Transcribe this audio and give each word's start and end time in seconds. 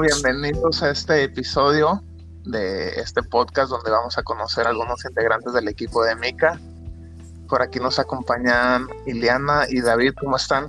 Bienvenidos 0.00 0.82
a 0.82 0.92
este 0.92 1.24
episodio 1.24 2.02
de 2.46 2.88
este 3.00 3.22
podcast 3.22 3.68
donde 3.70 3.90
vamos 3.90 4.16
a 4.16 4.22
conocer 4.22 4.66
a 4.66 4.70
algunos 4.70 5.04
integrantes 5.04 5.52
del 5.52 5.68
equipo 5.68 6.02
de 6.02 6.16
Mica. 6.16 6.58
Por 7.46 7.60
aquí 7.60 7.78
nos 7.80 7.98
acompañan 7.98 8.88
Iliana 9.04 9.66
y 9.68 9.82
David, 9.82 10.14
¿cómo 10.18 10.36
están? 10.36 10.68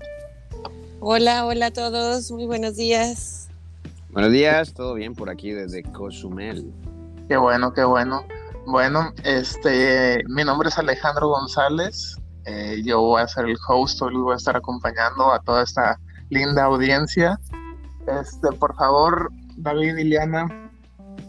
Hola, 0.99 1.45
hola 1.45 1.67
a 1.67 1.71
todos, 1.71 2.29
muy 2.31 2.45
buenos 2.45 2.75
días. 2.75 3.47
Buenos 4.09 4.33
días, 4.33 4.73
todo 4.73 4.95
bien 4.95 5.15
por 5.15 5.29
aquí 5.29 5.51
desde 5.51 5.83
Cozumel. 5.83 6.69
Qué 7.29 7.37
bueno, 7.37 7.71
qué 7.71 7.85
bueno. 7.85 8.25
Bueno, 8.65 9.13
este, 9.23 10.23
mi 10.27 10.43
nombre 10.43 10.67
es 10.67 10.77
Alejandro 10.77 11.29
González. 11.29 12.17
Eh, 12.43 12.81
yo 12.83 12.99
voy 12.99 13.21
a 13.21 13.27
ser 13.29 13.45
el 13.45 13.55
host, 13.65 14.01
hoy 14.01 14.13
voy 14.13 14.33
a 14.33 14.37
estar 14.37 14.57
acompañando 14.57 15.31
a 15.31 15.39
toda 15.39 15.63
esta 15.63 15.97
linda 16.29 16.65
audiencia. 16.65 17.39
Este, 18.07 18.51
por 18.59 18.75
favor, 18.75 19.31
David 19.57 19.97
y 19.97 20.03
Liana, 20.05 20.71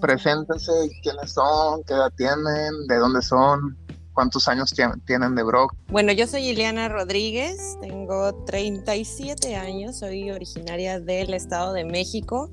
preséntense, 0.00 0.72
quiénes 1.02 1.32
son, 1.32 1.82
qué 1.84 1.94
edad 1.94 2.12
tienen, 2.16 2.86
de 2.88 2.96
dónde 2.96 3.22
son, 3.22 3.76
cuántos 4.12 4.48
años 4.48 4.72
tienen 5.06 5.34
de 5.34 5.42
Brock. 5.42 5.74
Bueno, 5.88 6.12
yo 6.12 6.26
soy 6.26 6.48
Ileana 6.48 6.88
Rodríguez, 6.88 7.78
tengo 7.80 8.34
37 8.44 9.56
años, 9.56 9.98
soy 9.98 10.30
originaria 10.30 11.00
del 11.00 11.34
Estado 11.34 11.72
de 11.72 11.84
México. 11.84 12.50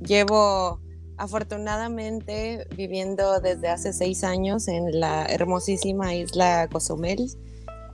Llevo 0.00 0.80
afortunadamente 1.16 2.66
viviendo 2.76 3.40
desde 3.40 3.68
hace 3.68 3.92
seis 3.92 4.24
años 4.24 4.66
en 4.68 4.98
la 4.98 5.26
hermosísima 5.26 6.14
isla 6.14 6.68
Cozumel 6.70 7.30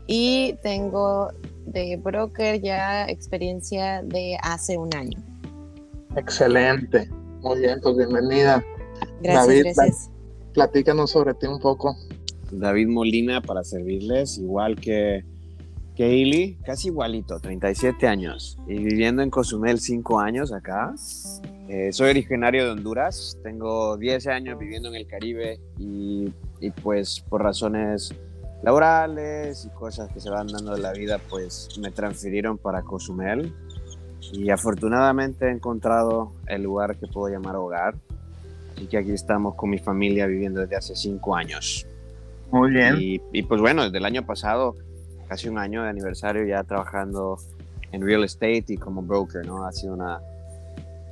y 0.07 0.55
tengo 0.63 1.31
de 1.67 1.97
broker 1.97 2.61
ya 2.61 3.05
experiencia 3.07 4.03
de 4.03 4.39
hace 4.43 4.79
un 4.79 4.95
año. 4.95 5.30
Excelente, 6.17 7.09
muy 7.41 7.61
bien, 7.61 7.81
pues 7.81 7.97
bienvenida. 7.97 8.65
Gracias, 9.23 9.47
David, 9.47 9.63
gracias. 9.63 10.11
Platícanos 10.53 11.11
sobre 11.11 11.35
ti 11.35 11.47
un 11.47 11.61
poco. 11.61 11.97
David 12.51 12.89
Molina 12.89 13.41
para 13.41 13.63
servirles, 13.63 14.39
igual 14.39 14.75
que, 14.77 15.25
que 15.95 16.17
Ili, 16.17 16.59
casi 16.65 16.89
igualito, 16.89 17.39
37 17.39 18.09
años 18.09 18.59
y 18.67 18.75
viviendo 18.75 19.23
en 19.23 19.31
Cozumel 19.31 19.79
5 19.79 20.19
años 20.19 20.53
acá. 20.53 20.93
Eh, 21.69 21.93
soy 21.93 22.11
originario 22.11 22.65
de 22.65 22.71
Honduras, 22.73 23.39
tengo 23.45 23.97
10 23.97 24.27
años 24.27 24.59
viviendo 24.59 24.89
en 24.89 24.97
el 24.97 25.07
Caribe 25.07 25.61
y, 25.79 26.33
y, 26.61 26.71
pues 26.83 27.21
por 27.29 27.45
razones 27.45 28.13
laborales 28.65 29.65
y 29.65 29.69
cosas 29.71 30.11
que 30.13 30.19
se 30.19 30.29
van 30.29 30.49
dando 30.49 30.75
de 30.75 30.81
la 30.81 30.93
vida, 30.93 31.21
pues 31.31 31.69
me 31.79 31.93
transfirieron 31.93 32.59
para 32.59 32.83
Cozumel 32.83 33.55
y 34.33 34.51
afortunadamente 34.51 35.47
he 35.47 35.51
encontrado 35.51 36.33
el 36.47 36.63
lugar 36.63 36.97
que 36.97 37.07
puedo 37.07 37.33
llamar 37.33 37.57
hogar 37.57 37.95
y 38.77 38.87
que 38.87 38.99
aquí 38.99 39.13
estamos 39.13 39.55
con 39.55 39.71
mi 39.71 39.79
familia 39.79 40.27
viviendo 40.27 40.61
desde 40.61 40.77
hace 40.77 40.97
5 40.97 41.37
años. 41.37 41.87
Muy 42.51 42.71
bien. 42.71 42.97
Y, 42.99 43.21
y, 43.33 43.43
pues 43.43 43.61
bueno, 43.61 43.85
desde 43.85 43.99
el 43.99 44.05
año 44.05 44.25
pasado, 44.27 44.77
casi 45.29 45.49
un 45.49 45.59
año 45.59 45.83
de 45.83 45.91
aniversario 45.91 46.45
ya 46.45 46.65
trabajando 46.65 47.39
en 47.93 48.03
real 48.03 48.25
estate 48.25 48.65
y 48.69 48.77
como 48.77 49.03
broker, 49.03 49.47
¿no? 49.47 49.65
Ha 49.65 49.73
sido 49.73 49.95
una, 49.95 50.21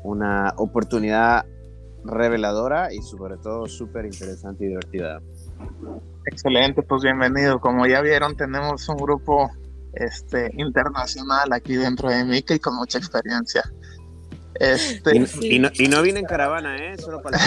una 0.03 0.55
oportunidad 0.57 1.45
reveladora 2.05 2.93
y 2.93 3.03
sobre 3.03 3.37
todo 3.37 3.67
súper 3.67 4.07
interesante 4.07 4.65
y 4.65 4.69
divertida. 4.69 5.21
Excelente, 6.27 6.83
pues 6.83 7.03
bienvenido. 7.03 7.61
Como 7.61 7.87
ya 7.87 8.01
vieron, 8.01 8.37
tenemos 8.37 8.89
un 8.89 8.97
grupo 8.97 9.51
este, 9.95 10.51
internacional 10.57 11.53
aquí 11.53 11.77
dentro 11.77 12.09
de 12.11 12.25
Mica 12.25 12.55
y 12.55 12.59
con 12.59 12.77
mucha 12.77 12.99
experiencia. 12.99 13.63
Este, 14.55 15.17
y, 15.17 15.27
sí. 15.27 15.55
y, 15.55 15.59
no, 15.59 15.71
y 15.75 15.89
no 15.89 16.03
vine 16.03 16.21
en 16.21 16.27
caravana, 16.27 16.77
¿eh? 16.77 16.99
Solo 16.99 17.23
para 17.23 17.39
el. 17.39 17.45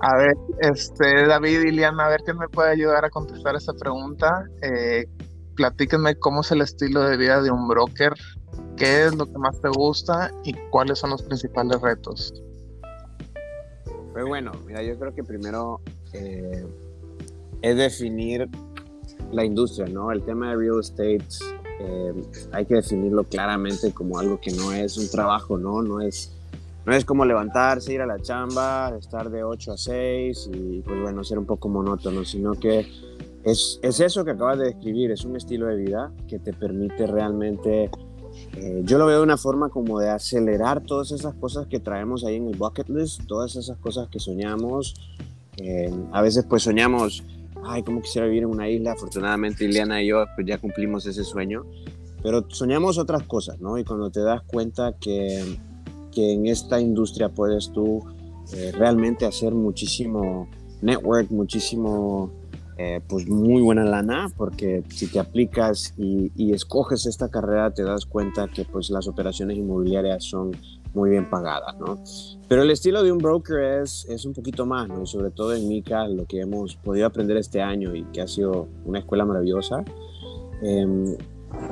A 0.00 0.16
ver, 0.16 0.36
este, 0.60 1.26
David 1.26 1.62
y 1.62 1.70
Liana, 1.72 2.06
a 2.06 2.08
ver 2.08 2.20
quién 2.22 2.36
me 2.36 2.48
puede 2.48 2.70
ayudar 2.70 3.04
a 3.04 3.10
contestar 3.10 3.56
esta 3.56 3.72
pregunta. 3.72 4.44
Eh, 4.62 5.06
platíquenme 5.54 6.16
cómo 6.16 6.42
es 6.42 6.50
el 6.52 6.60
estilo 6.60 7.02
de 7.02 7.16
vida 7.16 7.40
de 7.40 7.50
un 7.50 7.66
broker, 7.66 8.12
qué 8.76 9.06
es 9.06 9.14
lo 9.14 9.26
que 9.26 9.38
más 9.38 9.60
te 9.60 9.68
gusta 9.68 10.30
y 10.44 10.52
cuáles 10.70 10.98
son 10.98 11.10
los 11.10 11.22
principales 11.22 11.80
retos. 11.80 12.34
Pues 14.12 14.24
bueno, 14.26 14.52
mira, 14.66 14.82
yo 14.82 14.98
creo 14.98 15.14
que 15.14 15.24
primero 15.24 15.80
eh, 16.12 16.66
es 17.62 17.76
definir 17.76 18.48
la 19.32 19.44
industria, 19.44 19.86
¿no? 19.86 20.10
El 20.12 20.22
tema 20.22 20.50
de 20.50 20.56
real 20.56 20.80
estate 20.80 21.26
eh, 21.80 22.12
hay 22.52 22.64
que 22.66 22.76
definirlo 22.76 23.24
claramente 23.24 23.92
como 23.92 24.18
algo 24.18 24.40
que 24.40 24.52
no 24.52 24.72
es 24.72 24.96
un 24.96 25.08
trabajo, 25.10 25.58
¿no? 25.58 25.82
No 25.82 26.00
es 26.00 26.32
no 26.86 26.94
es 26.94 27.04
como 27.04 27.24
levantarse, 27.24 27.92
ir 27.92 28.00
a 28.00 28.06
la 28.06 28.20
chamba, 28.20 28.96
estar 28.96 29.28
de 29.28 29.42
8 29.42 29.72
a 29.72 29.76
6 29.76 30.50
y 30.52 30.82
pues 30.82 31.00
bueno, 31.00 31.24
ser 31.24 31.36
un 31.36 31.44
poco 31.44 31.68
monótono, 31.68 32.24
sino 32.24 32.54
que 32.54 32.86
es, 33.42 33.80
es 33.82 33.98
eso 33.98 34.24
que 34.24 34.30
acabas 34.30 34.58
de 34.58 34.66
describir, 34.66 35.10
es 35.10 35.24
un 35.24 35.34
estilo 35.34 35.66
de 35.66 35.76
vida 35.76 36.12
que 36.28 36.38
te 36.38 36.52
permite 36.52 37.08
realmente, 37.08 37.90
eh, 38.56 38.82
yo 38.84 38.98
lo 38.98 39.06
veo 39.06 39.18
de 39.18 39.24
una 39.24 39.36
forma 39.36 39.68
como 39.68 39.98
de 39.98 40.10
acelerar 40.10 40.80
todas 40.80 41.10
esas 41.10 41.34
cosas 41.34 41.66
que 41.66 41.80
traemos 41.80 42.24
ahí 42.24 42.36
en 42.36 42.46
el 42.46 42.56
bucket 42.56 42.88
list, 42.88 43.22
todas 43.26 43.56
esas 43.56 43.78
cosas 43.78 44.08
que 44.08 44.20
soñamos. 44.20 44.94
Eh, 45.56 45.92
a 46.12 46.20
veces 46.22 46.44
pues 46.48 46.62
soñamos, 46.62 47.24
ay, 47.66 47.82
cómo 47.82 48.00
quisiera 48.02 48.26
vivir 48.26 48.44
en 48.44 48.50
una 48.50 48.68
isla, 48.68 48.92
afortunadamente 48.92 49.64
Ileana 49.64 50.02
y 50.02 50.08
yo 50.08 50.24
pues 50.34 50.46
ya 50.46 50.58
cumplimos 50.58 51.06
ese 51.06 51.24
sueño, 51.24 51.64
pero 52.22 52.44
soñamos 52.48 52.98
otras 52.98 53.22
cosas, 53.24 53.60
¿no? 53.60 53.78
Y 53.78 53.84
cuando 53.84 54.10
te 54.10 54.20
das 54.20 54.42
cuenta 54.42 54.94
que 55.00 55.58
que 56.16 56.32
en 56.32 56.46
esta 56.46 56.80
industria 56.80 57.28
puedes 57.28 57.70
tú 57.72 58.02
eh, 58.54 58.72
realmente 58.72 59.26
hacer 59.26 59.52
muchísimo 59.52 60.48
network, 60.80 61.30
muchísimo, 61.30 62.32
eh, 62.78 63.02
pues 63.06 63.28
muy 63.28 63.60
buena 63.60 63.84
lana, 63.84 64.28
porque 64.34 64.82
si 64.88 65.08
te 65.08 65.18
aplicas 65.18 65.92
y, 65.98 66.32
y, 66.34 66.54
escoges 66.54 67.04
esta 67.04 67.28
carrera 67.28 67.70
te 67.74 67.82
das 67.82 68.06
cuenta 68.06 68.48
que 68.48 68.64
pues 68.64 68.88
las 68.88 69.06
operaciones 69.08 69.58
inmobiliarias 69.58 70.24
son 70.24 70.52
muy 70.96 71.10
bien 71.10 71.28
pagadas, 71.28 71.78
¿no? 71.78 71.98
Pero 72.48 72.62
el 72.62 72.70
estilo 72.70 73.02
de 73.02 73.12
un 73.12 73.18
broker 73.18 73.82
es, 73.82 74.06
es 74.08 74.24
un 74.24 74.32
poquito 74.32 74.64
más, 74.64 74.88
¿no? 74.88 75.02
Y 75.02 75.06
sobre 75.06 75.30
todo 75.30 75.54
en 75.54 75.68
Mica, 75.68 76.08
lo 76.08 76.24
que 76.24 76.40
hemos 76.40 76.74
podido 76.76 77.06
aprender 77.06 77.36
este 77.36 77.60
año 77.60 77.94
y 77.94 78.02
que 78.04 78.22
ha 78.22 78.26
sido 78.26 78.66
una 78.86 79.00
escuela 79.00 79.26
maravillosa, 79.26 79.84
eh, 80.62 81.16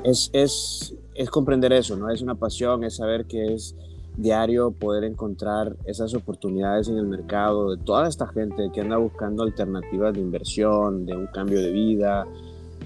es, 0.05 0.29
es, 0.35 0.95
es 1.15 1.31
comprender 1.31 1.73
eso, 1.73 1.97
¿no? 1.97 2.11
Es 2.11 2.21
una 2.21 2.35
pasión, 2.35 2.85
es 2.85 2.97
saber 2.97 3.25
que 3.25 3.55
es 3.55 3.75
diario 4.19 4.73
poder 4.73 5.05
encontrar 5.05 5.75
esas 5.87 6.15
oportunidades 6.15 6.89
en 6.89 6.99
el 6.99 7.07
mercado 7.07 7.75
de 7.75 7.83
toda 7.83 8.07
esta 8.07 8.27
gente 8.27 8.71
que 8.75 8.83
anda 8.83 8.99
buscando 8.99 9.43
alternativas 9.43 10.13
de 10.13 10.21
inversión, 10.21 11.07
de 11.07 11.17
un 11.17 11.27
cambio 11.29 11.61
de 11.61 11.73
vida. 11.73 12.27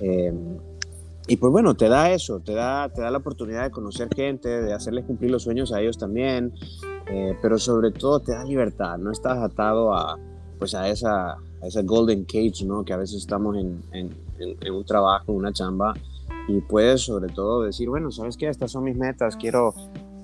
Eh, 0.00 0.32
y 1.28 1.36
pues 1.36 1.52
bueno, 1.52 1.74
te 1.74 1.88
da 1.88 2.10
eso, 2.10 2.40
te 2.40 2.54
da, 2.54 2.88
te 2.88 3.02
da 3.02 3.10
la 3.10 3.18
oportunidad 3.18 3.64
de 3.64 3.70
conocer 3.70 4.08
gente, 4.14 4.48
de 4.48 4.72
hacerles 4.72 5.04
cumplir 5.04 5.30
los 5.30 5.42
sueños 5.42 5.72
a 5.72 5.80
ellos 5.80 5.98
también, 5.98 6.54
eh, 7.06 7.36
pero 7.42 7.58
sobre 7.58 7.90
todo 7.90 8.20
te 8.20 8.32
da 8.32 8.44
libertad, 8.44 8.96
no 8.96 9.12
estás 9.12 9.38
atado 9.38 9.94
a, 9.94 10.18
pues 10.58 10.74
a, 10.74 10.88
esa, 10.88 11.32
a 11.32 11.66
esa 11.66 11.82
golden 11.82 12.24
cage, 12.24 12.64
¿no? 12.64 12.82
Que 12.82 12.94
a 12.94 12.96
veces 12.96 13.18
estamos 13.18 13.56
en, 13.58 13.82
en, 13.92 14.10
en 14.38 14.74
un 14.74 14.84
trabajo, 14.84 15.32
en 15.32 15.38
una 15.38 15.52
chamba, 15.52 15.94
y 16.48 16.62
puedes 16.62 17.02
sobre 17.02 17.30
todo 17.32 17.62
decir, 17.62 17.90
bueno, 17.90 18.10
¿sabes 18.10 18.38
qué? 18.38 18.48
Estas 18.48 18.72
son 18.72 18.84
mis 18.84 18.96
metas, 18.96 19.36
quiero 19.36 19.74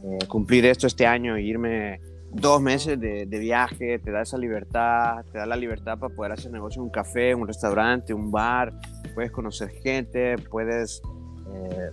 eh, 0.05 0.27
cumplir 0.27 0.65
esto 0.65 0.87
este 0.87 1.07
año, 1.07 1.39
irme 1.39 2.01
dos 2.35 2.61
meses 2.61 2.99
de, 3.01 3.27
de, 3.27 3.39
viaje, 3.39 3.99
te 3.99 4.11
da 4.11 4.23
esa 4.23 4.37
libertad, 4.37 5.25
te 5.31 5.39
da 5.39 5.47
la 5.47 5.57
libertad 5.57 5.99
para 5.99 6.15
poder 6.15 6.33
hacer 6.33 6.51
negocio 6.51 6.81
en 6.81 6.87
un 6.87 6.91
café, 6.91 7.35
un 7.35 7.47
restaurante, 7.47 8.13
un 8.13 8.31
bar, 8.31 8.73
puedes 9.15 9.31
conocer 9.31 9.71
gente, 9.71 10.37
puedes, 10.51 11.01
eh, 11.53 11.91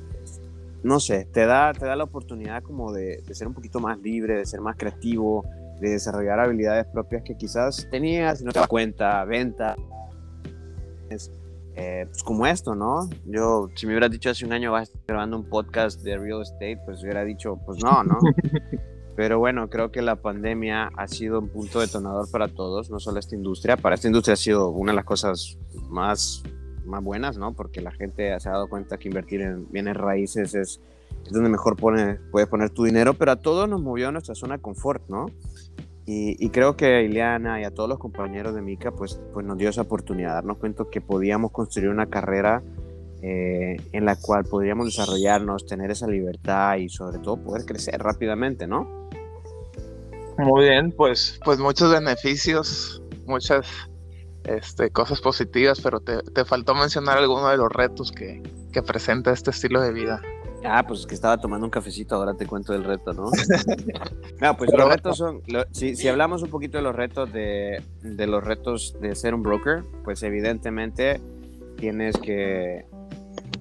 no 0.83 0.99
sé, 0.99 1.25
te 1.25 1.45
da, 1.45 1.73
te 1.73 1.85
da 1.85 1.95
la 1.95 2.05
oportunidad 2.05 2.63
como 2.63 2.91
de, 2.91 3.21
de, 3.21 3.35
ser 3.35 3.47
un 3.47 3.53
poquito 3.53 3.79
más 3.79 3.99
libre, 3.99 4.37
de 4.37 4.45
ser 4.45 4.61
más 4.61 4.75
creativo, 4.75 5.45
de 5.79 5.91
desarrollar 5.91 6.39
habilidades 6.39 6.85
propias 6.87 7.23
que 7.23 7.35
quizás 7.35 7.87
tenías 7.89 8.41
y 8.41 8.43
no 8.43 8.51
te 8.51 8.59
das 8.59 8.67
cuenta, 8.67 9.23
venta. 9.25 9.75
Eh, 11.75 12.05
pues 12.09 12.23
como 12.23 12.45
esto, 12.45 12.75
¿no? 12.75 13.09
Yo, 13.25 13.69
si 13.75 13.85
me 13.85 13.93
hubieras 13.93 14.11
dicho 14.11 14.29
hace 14.29 14.45
un 14.45 14.53
año 14.53 14.71
vas 14.71 14.91
grabando 15.07 15.37
un 15.37 15.45
podcast 15.45 16.01
de 16.01 16.17
real 16.17 16.41
estate, 16.41 16.77
pues 16.85 17.01
hubiera 17.01 17.23
dicho, 17.23 17.57
pues 17.65 17.83
no, 17.83 18.03
¿no? 18.03 18.19
Pero 19.21 19.37
bueno, 19.37 19.69
creo 19.69 19.91
que 19.91 20.01
la 20.01 20.15
pandemia 20.15 20.89
ha 20.97 21.07
sido 21.07 21.37
un 21.41 21.47
punto 21.47 21.79
detonador 21.79 22.31
para 22.31 22.47
todos, 22.47 22.89
no 22.89 22.99
solo 22.99 23.19
esta 23.19 23.35
industria. 23.35 23.77
Para 23.77 23.93
esta 23.93 24.07
industria 24.07 24.33
ha 24.33 24.35
sido 24.35 24.69
una 24.69 24.93
de 24.93 24.95
las 24.95 25.05
cosas 25.05 25.59
más, 25.91 26.41
más 26.87 27.03
buenas, 27.03 27.37
¿no? 27.37 27.53
Porque 27.53 27.81
la 27.81 27.91
gente 27.91 28.39
se 28.39 28.49
ha 28.49 28.53
dado 28.53 28.67
cuenta 28.67 28.97
que 28.97 29.09
invertir 29.09 29.41
en 29.41 29.71
bienes 29.71 29.95
raíces 29.95 30.55
es, 30.55 30.81
es 31.23 31.31
donde 31.31 31.51
mejor 31.51 31.75
pone, 31.75 32.15
puedes 32.31 32.49
poner 32.49 32.71
tu 32.71 32.85
dinero, 32.85 33.13
pero 33.13 33.33
a 33.33 33.35
todos 33.35 33.69
nos 33.69 33.79
movió 33.79 34.07
a 34.07 34.11
nuestra 34.11 34.33
zona 34.33 34.55
de 34.55 34.63
confort, 34.63 35.07
¿no? 35.07 35.27
Y, 36.07 36.43
y, 36.43 36.49
creo 36.49 36.75
que 36.75 36.85
a 36.87 37.01
Ileana 37.03 37.61
y 37.61 37.63
a 37.63 37.69
todos 37.69 37.87
los 37.87 37.99
compañeros 37.99 38.55
de 38.55 38.63
Mica 38.63 38.91
pues, 38.91 39.21
pues 39.33 39.45
nos 39.45 39.55
dio 39.55 39.69
esa 39.69 39.83
oportunidad, 39.83 40.33
darnos 40.33 40.57
cuenta 40.57 40.83
que 40.91 40.99
podíamos 40.99 41.51
construir 41.51 41.89
una 41.89 42.07
carrera 42.07 42.63
eh, 43.21 43.77
en 43.91 44.03
la 44.03 44.15
cual 44.15 44.45
podríamos 44.45 44.87
desarrollarnos, 44.87 45.67
tener 45.67 45.91
esa 45.91 46.07
libertad 46.07 46.77
y 46.77 46.89
sobre 46.89 47.19
todo 47.19 47.37
poder 47.37 47.65
crecer 47.65 48.01
rápidamente, 48.01 48.65
¿no? 48.65 49.00
Muy 50.41 50.63
bien, 50.63 50.91
pues, 50.91 51.39
pues 51.45 51.59
muchos 51.59 51.91
beneficios, 51.91 53.01
muchas 53.25 53.67
este, 54.43 54.89
cosas 54.89 55.21
positivas, 55.21 55.79
pero 55.81 55.99
te, 55.99 56.21
te 56.23 56.45
faltó 56.45 56.73
mencionar 56.73 57.17
alguno 57.17 57.47
de 57.49 57.57
los 57.57 57.71
retos 57.71 58.11
que, 58.11 58.41
que 58.71 58.81
presenta 58.81 59.31
este 59.31 59.51
estilo 59.51 59.81
de 59.81 59.93
vida. 59.93 60.21
Ah, 60.63 60.85
pues 60.87 61.07
que 61.07 61.15
estaba 61.15 61.37
tomando 61.37 61.65
un 61.65 61.71
cafecito, 61.71 62.15
ahora 62.15 62.35
te 62.35 62.45
cuento 62.45 62.73
del 62.73 62.83
reto, 62.83 63.13
¿no? 63.13 63.25
no, 64.41 64.57
pues 64.57 64.71
los 64.71 64.89
retos 64.89 65.17
son, 65.17 65.41
si, 65.71 65.95
si, 65.95 66.07
hablamos 66.07 66.43
un 66.43 66.49
poquito 66.49 66.77
de 66.77 66.83
los 66.83 66.95
retos 66.95 67.31
de, 67.33 67.83
de, 68.01 68.27
los 68.27 68.43
retos 68.43 68.95
de 69.01 69.15
ser 69.15 69.33
un 69.33 69.41
broker, 69.41 69.83
pues 70.03 70.21
evidentemente 70.21 71.19
tienes 71.77 72.15
que, 72.17 72.85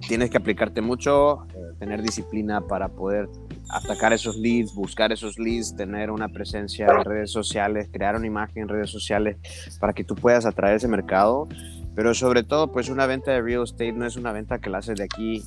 tienes 0.09 0.31
que 0.31 0.37
aplicarte 0.37 0.83
mucho, 0.83 1.45
eh, 1.55 1.75
tener 1.79 2.03
disciplina 2.03 2.61
para 2.61 2.89
poder 2.89 3.31
atacar 3.73 4.13
esos 4.13 4.37
leads, 4.37 4.75
buscar 4.75 5.13
esos 5.13 5.39
leads, 5.39 5.77
tener 5.77 6.11
una 6.11 6.29
presencia 6.29 6.87
en 6.87 7.05
redes 7.05 7.31
sociales, 7.31 7.89
crear 7.93 8.17
una 8.17 8.27
imagen 8.27 8.65
en 8.65 8.69
redes 8.69 8.91
sociales 8.91 9.37
para 9.79 9.93
que 9.93 10.05
tú 10.05 10.15
puedas 10.15 10.47
atraer 10.47 10.77
ese 10.77 10.89
mercado 10.89 11.49
pero 11.95 12.15
sobre 12.15 12.45
todo, 12.45 12.71
pues 12.71 12.89
una 12.89 13.07
venta 13.07 13.33
de 13.33 13.43
real 13.43 13.65
estate 13.65 13.93
no 13.93 14.07
es 14.07 14.17
una 14.17 14.33
venta 14.33 14.59
que 14.59 14.71
la 14.71 14.79
haces 14.79 14.97
de 14.97 15.05
aquí 15.05 15.43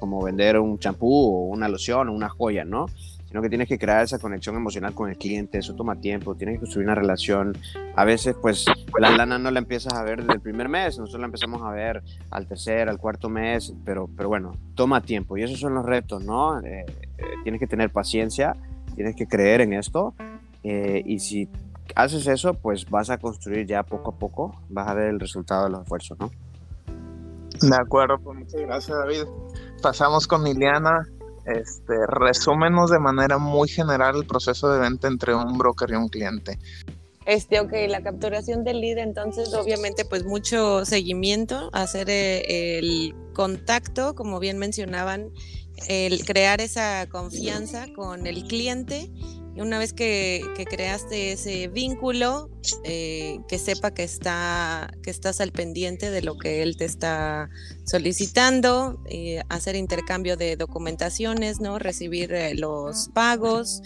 como 0.00 0.22
vender 0.22 0.58
un 0.58 0.78
champú 0.78 1.48
una 1.50 1.68
loción 1.68 2.08
una 2.08 2.28
joya, 2.28 2.64
¿no? 2.64 2.86
Sino 3.34 3.42
que 3.42 3.48
tienes 3.48 3.66
que 3.66 3.80
crear 3.80 4.04
esa 4.04 4.20
conexión 4.20 4.54
emocional 4.54 4.94
con 4.94 5.10
el 5.10 5.18
cliente, 5.18 5.58
eso 5.58 5.74
toma 5.74 5.96
tiempo, 5.96 6.36
tienes 6.36 6.54
que 6.54 6.60
construir 6.60 6.86
una 6.86 6.94
relación. 6.94 7.58
A 7.96 8.04
veces, 8.04 8.36
pues 8.40 8.64
la 8.96 9.10
lana 9.10 9.40
no 9.40 9.50
la 9.50 9.58
empiezas 9.58 9.92
a 9.92 10.04
ver 10.04 10.20
desde 10.20 10.34
el 10.34 10.40
primer 10.40 10.68
mes, 10.68 11.00
nosotros 11.00 11.18
la 11.18 11.26
empezamos 11.26 11.60
a 11.62 11.72
ver 11.72 12.04
al 12.30 12.46
tercer, 12.46 12.88
al 12.88 12.98
cuarto 12.98 13.28
mes, 13.28 13.74
pero, 13.84 14.08
pero 14.16 14.28
bueno, 14.28 14.52
toma 14.76 15.00
tiempo 15.00 15.36
y 15.36 15.42
esos 15.42 15.58
son 15.58 15.74
los 15.74 15.84
retos, 15.84 16.24
¿no? 16.24 16.60
Eh, 16.60 16.86
eh, 16.86 17.24
tienes 17.42 17.58
que 17.58 17.66
tener 17.66 17.90
paciencia, 17.90 18.54
tienes 18.94 19.16
que 19.16 19.26
creer 19.26 19.62
en 19.62 19.72
esto 19.72 20.14
eh, 20.62 21.02
y 21.04 21.18
si 21.18 21.48
haces 21.96 22.28
eso, 22.28 22.54
pues 22.54 22.88
vas 22.88 23.10
a 23.10 23.18
construir 23.18 23.66
ya 23.66 23.82
poco 23.82 24.12
a 24.12 24.16
poco, 24.16 24.62
vas 24.68 24.86
a 24.86 24.94
ver 24.94 25.08
el 25.08 25.18
resultado 25.18 25.64
de 25.64 25.70
los 25.70 25.82
esfuerzos, 25.82 26.16
¿no? 26.20 26.30
De 27.60 27.76
acuerdo, 27.76 28.16
pues 28.18 28.38
muchas 28.38 28.60
gracias 28.60 28.96
David. 28.96 29.24
Pasamos 29.82 30.28
con 30.28 30.44
Liliana. 30.44 31.04
Este, 31.46 31.94
resúmenos 32.06 32.90
de 32.90 32.98
manera 32.98 33.38
muy 33.38 33.68
general 33.68 34.16
el 34.16 34.26
proceso 34.26 34.72
de 34.72 34.78
venta 34.80 35.08
entre 35.08 35.34
un 35.34 35.58
broker 35.58 35.90
y 35.90 35.94
un 35.94 36.08
cliente. 36.08 36.58
Este, 37.26 37.60
ok, 37.60 37.72
la 37.88 38.02
capturación 38.02 38.64
del 38.64 38.80
lead, 38.80 38.98
entonces 38.98 39.54
obviamente 39.54 40.04
pues 40.04 40.24
mucho 40.24 40.84
seguimiento, 40.84 41.70
hacer 41.72 42.10
eh, 42.10 42.78
el 42.78 43.14
contacto, 43.32 44.14
como 44.14 44.40
bien 44.40 44.58
mencionaban, 44.58 45.30
el 45.88 46.24
crear 46.24 46.60
esa 46.60 47.06
confianza 47.08 47.86
con 47.94 48.26
el 48.26 48.44
cliente 48.44 49.10
una 49.56 49.78
vez 49.78 49.92
que, 49.92 50.42
creaste 50.68 51.32
ese 51.32 51.68
vínculo, 51.68 52.50
eh, 52.82 53.38
que 53.48 53.58
sepa 53.58 53.92
que, 53.92 54.02
está, 54.02 54.92
que 55.02 55.10
estás 55.10 55.40
al 55.40 55.52
pendiente 55.52 56.10
de 56.10 56.22
lo 56.22 56.36
que 56.36 56.62
él 56.62 56.76
te 56.76 56.84
está 56.84 57.50
solicitando, 57.84 58.98
eh, 59.06 59.42
hacer 59.48 59.76
intercambio 59.76 60.36
de 60.36 60.56
documentaciones, 60.56 61.60
¿no? 61.60 61.78
recibir 61.78 62.32
eh, 62.32 62.54
los 62.54 63.08
pagos, 63.14 63.82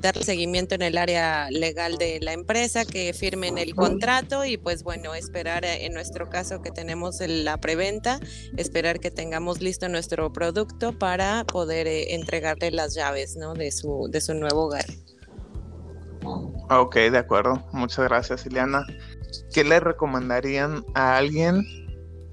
dar 0.00 0.22
seguimiento 0.22 0.74
en 0.74 0.82
el 0.82 0.96
área 0.96 1.50
legal 1.50 1.98
de 1.98 2.20
la 2.20 2.32
empresa, 2.32 2.84
que 2.84 3.12
firmen 3.12 3.58
el 3.58 3.74
contrato 3.74 4.44
y 4.44 4.56
pues 4.56 4.82
bueno, 4.82 5.14
esperar 5.14 5.64
en 5.64 5.92
nuestro 5.92 6.30
caso 6.30 6.62
que 6.62 6.70
tenemos 6.70 7.20
la 7.20 7.58
preventa, 7.58 8.20
esperar 8.56 8.98
que 9.00 9.10
tengamos 9.10 9.60
listo 9.60 9.88
nuestro 9.88 10.32
producto 10.32 10.98
para 10.98 11.44
poder 11.44 11.86
entregarle 11.86 12.70
las 12.70 12.94
llaves 12.94 13.36
¿no? 13.36 13.54
de, 13.54 13.70
su, 13.70 14.08
de 14.10 14.20
su 14.20 14.34
nuevo 14.34 14.66
hogar. 14.66 14.86
Ok, 16.70 16.96
de 16.96 17.18
acuerdo. 17.18 17.66
Muchas 17.72 18.06
gracias, 18.06 18.46
Ileana. 18.46 18.84
¿Qué 19.52 19.64
le 19.64 19.80
recomendarían 19.80 20.84
a 20.94 21.16
alguien 21.16 21.64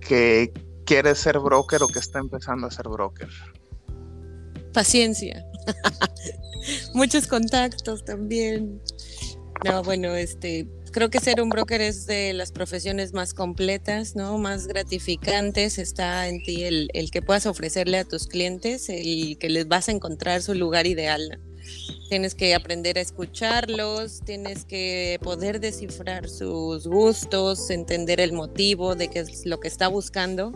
que 0.01 0.51
quiere 0.85 1.15
ser 1.15 1.39
broker 1.39 1.83
o 1.83 1.87
que 1.87 1.99
está 1.99 2.19
empezando 2.19 2.67
a 2.67 2.71
ser 2.71 2.87
broker? 2.87 3.29
Paciencia. 4.73 5.45
Muchos 6.93 7.27
contactos 7.27 8.05
también. 8.05 8.81
No, 9.63 9.83
bueno, 9.83 10.15
este, 10.15 10.67
creo 10.91 11.09
que 11.09 11.19
ser 11.19 11.41
un 11.41 11.49
broker 11.49 11.81
es 11.81 12.05
de 12.05 12.33
las 12.33 12.51
profesiones 12.51 13.13
más 13.13 13.33
completas, 13.33 14.15
¿no? 14.15 14.37
Más 14.37 14.67
gratificantes. 14.67 15.77
Está 15.77 16.27
en 16.27 16.43
ti 16.43 16.63
el, 16.63 16.89
el 16.93 17.11
que 17.11 17.21
puedas 17.21 17.45
ofrecerle 17.45 17.97
a 17.97 18.05
tus 18.05 18.27
clientes, 18.27 18.89
el 18.89 19.37
que 19.39 19.49
les 19.49 19.67
vas 19.67 19.89
a 19.89 19.91
encontrar 19.91 20.41
su 20.41 20.53
lugar 20.53 20.87
ideal. 20.87 21.39
Tienes 22.09 22.35
que 22.35 22.53
aprender 22.53 22.97
a 22.97 23.01
escucharlos, 23.01 24.21
tienes 24.23 24.63
que 24.65 25.19
poder 25.23 25.59
descifrar 25.59 26.29
sus 26.29 26.87
gustos, 26.87 27.69
entender 27.71 28.19
el 28.19 28.31
motivo 28.31 28.95
de 28.95 29.07
qué 29.07 29.19
es 29.19 29.45
lo 29.45 29.59
que 29.59 29.67
está 29.67 29.87
buscando. 29.87 30.53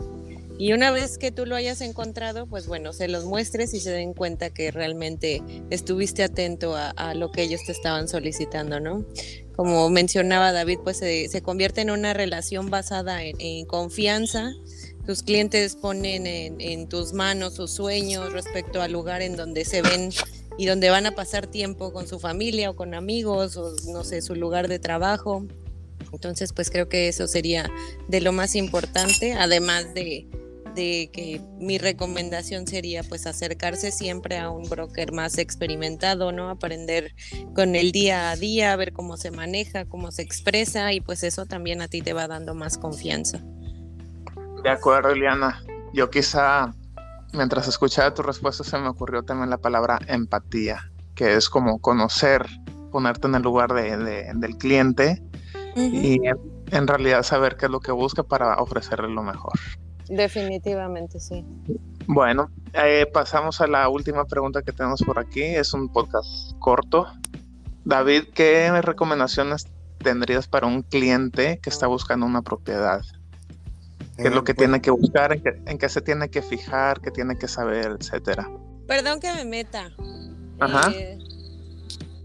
Y 0.60 0.74
una 0.74 0.90
vez 0.90 1.16
que 1.16 1.32
tú 1.32 1.46
lo 1.46 1.56
hayas 1.56 1.80
encontrado, 1.80 2.46
pues 2.46 2.66
bueno, 2.66 2.92
se 2.92 3.08
los 3.08 3.24
muestres 3.24 3.72
y 3.72 3.80
se 3.80 3.90
den 3.92 4.12
cuenta 4.12 4.50
que 4.50 4.70
realmente 4.70 5.42
estuviste 5.70 6.22
atento 6.22 6.76
a, 6.76 7.14
lo 7.14 7.32
que 7.32 7.42
ellos 7.42 7.62
te 7.64 7.72
estaban 7.72 8.08
solicitando, 8.08 8.78
¿no? 8.78 9.06
Como 9.56 9.88
mencionaba 9.88 10.52
David, 10.52 10.80
pues 10.84 10.98
se, 10.98 11.42
convierte 11.42 11.80
en 11.80 11.90
una 11.90 12.12
relación 12.12 12.68
basada 12.68 13.24
en, 13.24 13.64
confianza. 13.64 14.52
Tus 15.06 15.22
clientes 15.22 15.76
ponen 15.76 16.26
en, 16.26 16.60
en 16.60 16.90
tus 16.90 17.14
manos 17.14 17.54
sus 17.54 17.70
sueños 17.70 18.30
respecto 18.34 18.82
al 18.82 18.92
lugar 18.92 19.22
en 19.22 19.36
donde 19.36 19.64
se 19.64 19.80
ven 19.80 20.10
y 20.58 20.66
donde 20.66 20.90
van 20.90 21.06
a 21.06 21.12
pasar 21.12 21.46
tiempo 21.46 21.92
con 21.92 22.06
su 22.06 22.18
familia 22.18 22.70
o 22.70 22.76
con 22.76 22.94
amigos 22.94 23.56
o 23.56 23.74
no 23.92 24.04
sé, 24.04 24.22
su 24.22 24.34
lugar 24.34 24.68
de 24.68 24.78
trabajo. 24.78 25.46
Entonces, 26.12 26.52
pues 26.52 26.70
creo 26.70 26.88
que 26.88 27.08
eso 27.08 27.26
sería 27.26 27.70
de 28.08 28.20
lo 28.20 28.32
más 28.32 28.54
importante, 28.56 29.34
además 29.34 29.94
de, 29.94 30.28
de 30.74 31.10
que 31.12 31.40
mi 31.58 31.78
recomendación 31.78 32.66
sería 32.66 33.02
pues 33.02 33.26
acercarse 33.26 33.92
siempre 33.92 34.38
a 34.38 34.50
un 34.50 34.68
broker 34.68 35.12
más 35.12 35.38
experimentado, 35.38 36.32
¿no? 36.32 36.50
Aprender 36.50 37.14
con 37.54 37.76
el 37.76 37.92
día 37.92 38.30
a 38.30 38.36
día, 38.36 38.74
ver 38.76 38.92
cómo 38.92 39.16
se 39.16 39.30
maneja, 39.30 39.84
cómo 39.84 40.10
se 40.10 40.22
expresa 40.22 40.92
y 40.92 41.00
pues 41.00 41.22
eso 41.22 41.46
también 41.46 41.80
a 41.80 41.88
ti 41.88 42.02
te 42.02 42.12
va 42.12 42.26
dando 42.26 42.54
más 42.54 42.78
confianza. 42.78 43.40
De 44.62 44.70
acuerdo, 44.70 45.10
Eliana. 45.10 45.62
Yo 45.92 46.10
quizá 46.10 46.74
mientras 47.32 47.68
escuchaba 47.68 48.14
tu 48.14 48.22
respuesta 48.22 48.64
se 48.64 48.78
me 48.78 48.88
ocurrió 48.88 49.22
también 49.22 49.50
la 49.50 49.58
palabra 49.58 49.98
empatía, 50.06 50.90
que 51.14 51.34
es 51.34 51.48
como 51.48 51.78
conocer, 51.80 52.46
ponerte 52.90 53.26
en 53.26 53.36
el 53.36 53.42
lugar 53.42 53.72
de, 53.72 54.32
del 54.34 54.56
cliente 54.56 55.22
y 55.76 56.20
en, 56.70 56.86
realidad 56.86 57.22
saber 57.22 57.56
qué 57.56 57.66
es 57.66 57.72
lo 57.72 57.80
que 57.80 57.92
busca 57.92 58.22
para 58.22 58.56
ofrecerle 58.56 59.08
lo 59.08 59.22
mejor. 59.22 59.52
Definitivamente, 60.08 61.20
sí. 61.20 61.44
Bueno, 62.06 62.50
eh, 62.72 63.06
pasamos 63.12 63.60
a 63.60 63.68
la 63.68 63.88
última 63.88 64.24
pregunta 64.24 64.62
que 64.62 64.72
tenemos 64.72 65.02
por 65.02 65.20
aquí. 65.20 65.42
Es 65.42 65.72
un 65.72 65.92
podcast 65.92 66.26
corto. 66.58 67.06
David, 67.84 68.24
¿qué 68.34 68.72
recomendaciones 68.82 69.68
tendrías 69.98 70.48
para 70.48 70.66
un 70.66 70.82
cliente 70.82 71.60
que 71.62 71.70
está 71.70 71.86
buscando 71.86 72.26
una 72.26 72.42
propiedad? 72.42 73.02
Qué 74.20 74.28
es 74.28 74.34
lo 74.34 74.44
que 74.44 74.54
tiene 74.54 74.80
que 74.80 74.90
buscar, 74.90 75.32
en 75.32 75.78
qué, 75.78 75.88
se 75.88 76.00
tiene 76.00 76.28
que 76.28 76.42
fijar, 76.42 77.00
qué 77.00 77.10
tiene 77.10 77.36
que 77.36 77.48
saber, 77.48 77.96
etcétera. 78.00 78.48
Perdón 78.86 79.20
que 79.20 79.32
me 79.32 79.44
meta. 79.44 79.90
Ajá. 80.58 80.92
Eh, 80.94 81.18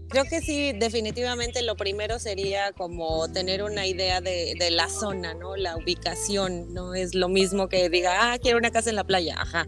creo 0.08 0.24
que 0.24 0.40
sí, 0.40 0.72
definitivamente 0.72 1.62
lo 1.62 1.76
primero 1.76 2.18
sería 2.18 2.72
como 2.72 3.28
tener 3.28 3.62
una 3.62 3.86
idea 3.86 4.20
de, 4.20 4.54
de, 4.58 4.70
la 4.70 4.88
zona, 4.88 5.34
¿no? 5.34 5.56
La 5.56 5.76
ubicación, 5.76 6.72
no 6.74 6.94
es 6.94 7.14
lo 7.14 7.28
mismo 7.28 7.68
que 7.68 7.88
diga, 7.88 8.32
ah, 8.32 8.38
quiero 8.38 8.58
una 8.58 8.70
casa 8.70 8.90
en 8.90 8.96
la 8.96 9.04
playa, 9.04 9.36
ajá. 9.38 9.66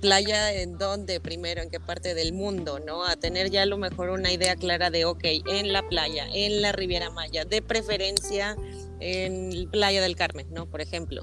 Playa 0.00 0.52
en 0.52 0.76
dónde 0.76 1.18
primero, 1.18 1.62
en 1.62 1.70
qué 1.70 1.80
parte 1.80 2.14
del 2.14 2.34
mundo, 2.34 2.78
¿no? 2.78 3.06
A 3.06 3.16
tener 3.16 3.50
ya 3.50 3.62
a 3.62 3.66
lo 3.66 3.78
mejor 3.78 4.10
una 4.10 4.32
idea 4.32 4.54
clara 4.56 4.90
de, 4.90 5.06
ok, 5.06 5.24
en 5.46 5.72
la 5.72 5.86
playa, 5.88 6.26
en 6.32 6.60
la 6.60 6.72
Riviera 6.72 7.10
Maya, 7.10 7.44
de 7.44 7.62
preferencia 7.62 8.56
en 9.00 9.70
Playa 9.70 10.02
del 10.02 10.16
Carmen, 10.16 10.46
¿no? 10.50 10.66
Por 10.66 10.80
ejemplo. 10.80 11.22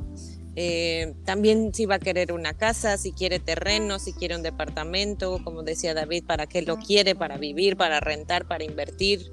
Eh, 0.56 1.14
también 1.24 1.74
si 1.74 1.86
va 1.86 1.96
a 1.96 2.00
querer 2.00 2.34
una 2.34 2.54
casa, 2.54 2.98
si 2.98 3.14
quiere 3.14 3.40
terreno, 3.40 4.00
si 4.00 4.12
quiere 4.14 4.36
un 4.36 4.44
departamento, 4.44 5.40
como 5.44 5.64
decía 5.64 5.94
David, 5.94 6.26
para 6.26 6.46
qué 6.46 6.62
lo 6.62 6.78
quiere, 6.78 7.16
para 7.16 7.38
vivir, 7.38 7.78
para 7.78 8.00
rentar, 8.00 8.48
para 8.48 8.64
invertir. 8.64 9.32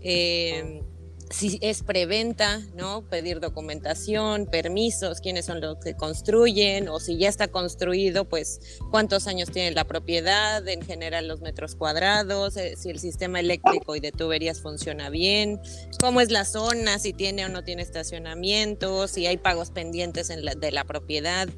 Eh, 0.00 0.82
si 1.30 1.58
es 1.62 1.82
preventa, 1.82 2.60
¿no? 2.76 3.02
Pedir 3.08 3.40
documentación, 3.40 4.46
permisos, 4.46 5.20
quiénes 5.20 5.46
son 5.46 5.60
los 5.60 5.78
que 5.78 5.94
construyen, 5.94 6.88
o 6.88 7.00
si 7.00 7.16
ya 7.16 7.28
está 7.28 7.48
construido, 7.48 8.28
pues 8.28 8.80
cuántos 8.90 9.26
años 9.26 9.50
tiene 9.50 9.72
la 9.72 9.84
propiedad, 9.84 10.66
en 10.68 10.82
general 10.82 11.28
los 11.28 11.40
metros 11.40 11.74
cuadrados, 11.74 12.56
eh, 12.56 12.74
si 12.76 12.90
el 12.90 12.98
sistema 12.98 13.40
eléctrico 13.40 13.96
y 13.96 14.00
de 14.00 14.12
tuberías 14.12 14.60
funciona 14.60 15.10
bien, 15.10 15.60
cómo 16.00 16.20
es 16.20 16.30
la 16.30 16.44
zona, 16.44 16.98
si 16.98 17.12
tiene 17.12 17.46
o 17.46 17.48
no 17.48 17.64
tiene 17.64 17.82
estacionamiento, 17.82 19.08
si 19.08 19.26
hay 19.26 19.36
pagos 19.36 19.70
pendientes 19.70 20.30
en 20.30 20.44
de 20.44 20.72
la 20.72 20.84
propiedad. 20.84 21.48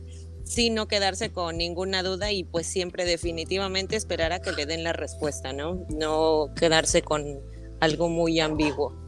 sí 0.44 0.70
no 0.70 0.86
quedarse 0.86 1.32
con 1.32 1.56
ninguna 1.56 2.04
duda 2.04 2.30
y 2.30 2.44
pues 2.44 2.68
siempre 2.68 3.04
definitivamente 3.04 3.96
esperar 3.96 4.32
a 4.32 4.40
que 4.40 4.52
le 4.52 4.64
den 4.64 4.84
la 4.84 4.92
respuesta, 4.92 5.52
¿no? 5.52 5.84
No 5.88 6.54
quedarse 6.54 7.02
con 7.02 7.40
algo 7.80 8.08
muy 8.08 8.38
ambiguo. 8.38 9.05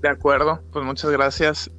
De 0.00 0.08
acuerdo, 0.08 0.62
pues 0.72 0.84
muchas 0.84 1.10
gracias. 1.10 1.70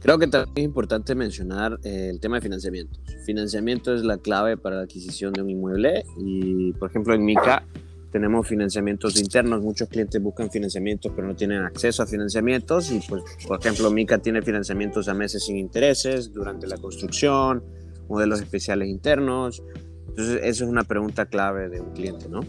Creo 0.00 0.18
que 0.18 0.28
también 0.28 0.52
es 0.56 0.64
importante 0.64 1.14
mencionar 1.14 1.78
eh, 1.82 2.08
el 2.10 2.20
tema 2.20 2.36
de 2.36 2.42
financiamiento. 2.42 3.00
Financiamiento 3.24 3.94
es 3.94 4.02
la 4.02 4.18
clave 4.18 4.56
para 4.56 4.76
la 4.76 4.82
adquisición 4.82 5.32
de 5.32 5.42
un 5.42 5.50
inmueble 5.50 6.04
y, 6.16 6.72
por 6.74 6.90
ejemplo, 6.90 7.14
en 7.14 7.24
MICA 7.24 7.64
tenemos 8.12 8.46
financiamientos 8.46 9.20
internos. 9.20 9.60
Muchos 9.60 9.88
clientes 9.88 10.22
buscan 10.22 10.50
financiamientos 10.50 11.12
pero 11.14 11.26
no 11.26 11.34
tienen 11.34 11.62
acceso 11.62 12.02
a 12.02 12.06
financiamientos 12.06 12.92
y, 12.92 13.00
pues, 13.08 13.22
por 13.46 13.58
ejemplo, 13.58 13.90
MICA 13.90 14.18
tiene 14.18 14.40
financiamientos 14.42 15.08
a 15.08 15.14
meses 15.14 15.44
sin 15.44 15.56
intereses 15.58 16.32
durante 16.32 16.66
la 16.68 16.76
construcción, 16.76 17.64
modelos 18.08 18.40
especiales 18.40 18.88
internos. 18.88 19.62
Entonces, 20.08 20.40
eso 20.42 20.64
es 20.64 20.70
una 20.70 20.84
pregunta 20.84 21.26
clave 21.26 21.68
de 21.68 21.80
un 21.80 21.92
cliente, 21.92 22.28
¿no? 22.28 22.40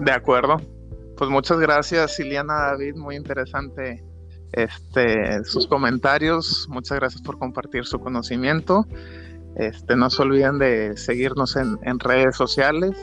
De 0.00 0.12
acuerdo. 0.12 0.77
Pues 1.18 1.30
muchas 1.30 1.58
gracias, 1.58 2.18
Iliana 2.20 2.54
David, 2.54 2.94
muy 2.94 3.16
interesante 3.16 4.04
este, 4.52 5.42
sus 5.42 5.66
comentarios. 5.66 6.68
Muchas 6.70 6.96
gracias 7.00 7.20
por 7.22 7.40
compartir 7.40 7.84
su 7.86 7.98
conocimiento. 7.98 8.86
Este, 9.56 9.96
no 9.96 10.10
se 10.10 10.22
olviden 10.22 10.60
de 10.60 10.96
seguirnos 10.96 11.56
en, 11.56 11.98
redes 11.98 12.36
sociales. 12.36 12.96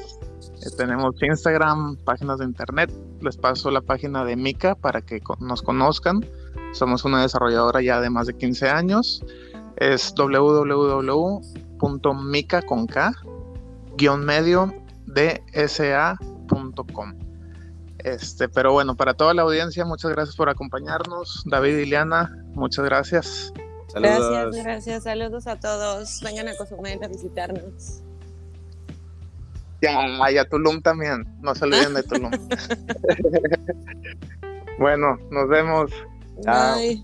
Eh, 0.66 0.70
tenemos 0.78 1.22
Instagram, 1.22 1.98
páginas 2.06 2.38
de 2.40 2.46
internet. 2.46 2.90
Les 3.20 3.36
paso 3.36 3.70
la 3.70 3.82
página 3.82 4.24
de 4.24 4.38
Mica 4.38 4.76
para 4.76 5.02
que 5.02 5.20
nos 5.42 5.62
conozcan. 5.62 6.26
Somos 6.72 7.04
una 7.04 7.22
desarrolladora 7.22 7.82
ya 7.82 8.00
de 8.00 8.10
más 8.10 8.28
de 8.28 8.38
15 8.38 8.70
años. 8.70 9.26
Es 9.76 10.16
www.mica 10.16 11.42
con 12.62 12.88
K, 12.88 13.12
medio 14.20 14.74
dsa.com. 15.06 16.16
Este, 18.06 18.48
pero 18.48 18.72
bueno, 18.72 18.96
para 18.96 19.16
toda 19.16 19.34
la 19.34 19.42
audiencia, 19.42 19.84
muchas 19.84 20.12
gracias 20.12 20.36
por 20.36 20.48
acompañarnos. 20.48 21.44
David 21.48 21.80
y 21.80 21.86
Liana, 21.88 22.32
muchas 22.54 22.86
gracias. 22.86 23.52
Saludos. 23.88 24.30
Gracias, 24.30 24.64
gracias. 24.64 25.04
Saludos 25.06 25.48
a 25.48 25.60
todos. 25.60 26.22
Vengan 26.24 26.48
a 26.48 26.56
Cozumel 26.56 27.04
a 27.04 27.08
visitarnos. 27.08 28.04
Ya, 29.82 30.32
y 30.32 30.38
a 30.38 30.48
Tulum 30.48 30.84
también. 30.84 31.26
No 31.42 31.56
se 31.56 31.66
olviden 31.66 31.96
de 31.96 32.04
Tulum. 32.04 32.30
bueno, 34.78 35.18
nos 35.32 35.50
vemos. 35.50 35.92
Bye. 36.46 37.04